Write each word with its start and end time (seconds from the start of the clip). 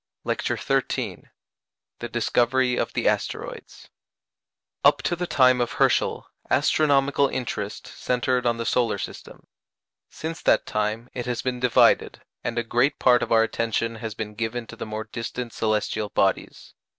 LECTURE 0.23 0.57
XIII 0.57 1.25
THE 1.99 2.09
DISCOVERY 2.09 2.75
OF 2.75 2.93
THE 2.93 3.05
ASTEROIDS 3.07 3.89
Up 4.83 5.03
to 5.03 5.15
the 5.15 5.27
time 5.27 5.61
of 5.61 5.73
Herschel, 5.73 6.25
astronomical 6.49 7.27
interest 7.27 7.85
centred 7.85 8.47
on 8.47 8.57
the 8.57 8.65
solar 8.65 8.97
system. 8.97 9.45
Since 10.09 10.41
that 10.41 10.65
time 10.65 11.11
it 11.13 11.27
has 11.27 11.43
been 11.43 11.59
divided, 11.59 12.23
and 12.43 12.57
a 12.57 12.63
great 12.63 12.97
part 12.97 13.21
of 13.21 13.31
our 13.31 13.43
attention 13.43 13.97
has 13.97 14.15
been 14.15 14.33
given 14.33 14.65
to 14.65 14.75
the 14.75 14.87
more 14.87 15.03
distant 15.03 15.53
celestial 15.53 16.09
bodies. 16.09 16.73